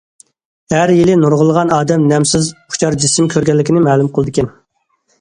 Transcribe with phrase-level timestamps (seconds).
[0.73, 4.55] ھەر يىلى نۇرغۇنلىغان ئادەم نامسىز ئۇچار جىسىم كۆرگەنلىكىنى مەلۇم قىلىدىكەن.